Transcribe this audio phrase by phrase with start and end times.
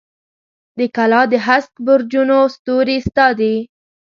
[0.77, 3.55] د کلا د هسک برجونو ستوري ستا دي